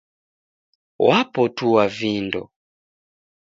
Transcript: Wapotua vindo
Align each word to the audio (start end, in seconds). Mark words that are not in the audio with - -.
Wapotua 1.07 1.85
vindo 1.97 2.41